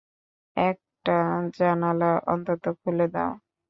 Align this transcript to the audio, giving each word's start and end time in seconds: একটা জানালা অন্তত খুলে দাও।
একটা 0.57 1.17
জানালা 1.57 2.11
অন্তত 2.27 2.63
খুলে 2.79 3.07
দাও। 3.13 3.31